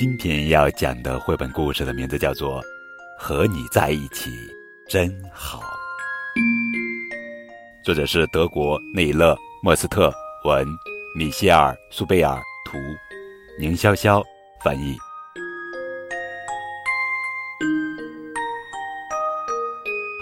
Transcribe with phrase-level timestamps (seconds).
[0.00, 2.58] 今天要讲的绘本故事的名字叫做
[3.18, 4.30] 《和你在一起
[4.88, 5.60] 真好》，
[7.84, 10.10] 作者是德国内勒·莫斯特
[10.46, 10.66] 文，
[11.14, 12.78] 米歇尔·苏贝尔图，
[13.58, 14.24] 宁潇潇
[14.64, 14.96] 翻译。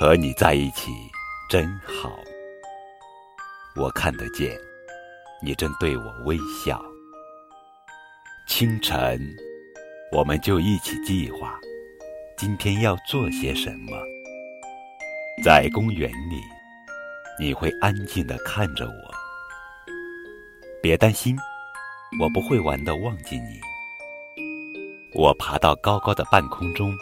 [0.01, 0.91] 和你在一起
[1.48, 2.19] 真好，
[3.77, 4.59] 我看得见，
[5.41, 6.84] 你正对我微笑。
[8.48, 9.20] 清晨。
[10.11, 11.61] 我们就一起计划
[12.37, 13.97] 今天要做些什么。
[15.45, 16.41] 在公园里，
[17.39, 19.15] 你会安静地看着我。
[20.83, 21.37] 别担心，
[22.21, 23.61] 我不会玩的忘记你。
[25.12, 26.93] 我爬到高高的半空中，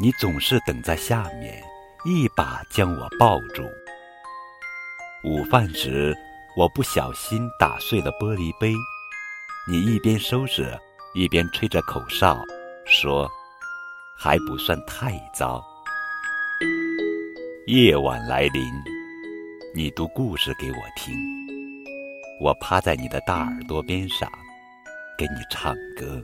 [0.00, 1.62] 你总是等在下面，
[2.04, 3.62] 一把将我抱住。
[5.24, 6.16] 午饭时，
[6.56, 8.72] 我不小心打碎了玻璃杯，
[9.68, 10.78] 你一边收拾。
[11.14, 12.38] 一边吹着口哨，
[12.86, 13.28] 说
[14.16, 15.64] ：“还不算太糟。”
[17.66, 18.62] 夜晚来临，
[19.74, 21.14] 你读故事给我听，
[22.40, 24.30] 我趴在你的大耳朵边上，
[25.16, 26.22] 给你唱歌。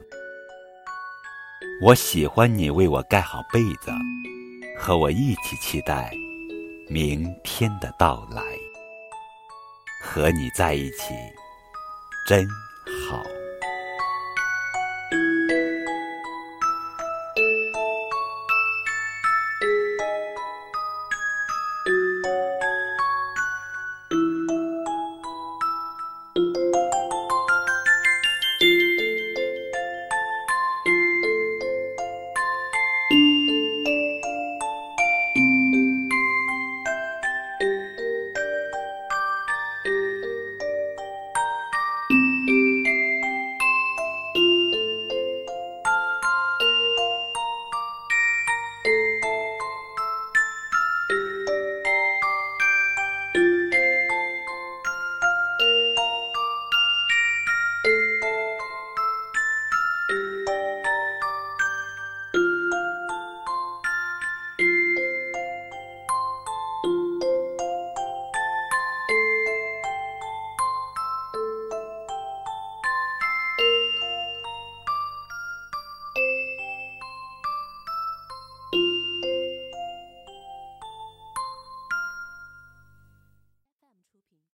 [1.83, 3.91] 我喜欢你为我盖好被子，
[4.79, 6.13] 和我一起期待
[6.89, 8.43] 明天的到来。
[10.01, 11.15] 和你在一起，
[12.29, 12.47] 真
[13.09, 13.23] 好。